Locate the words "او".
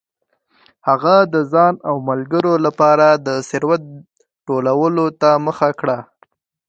1.89-1.95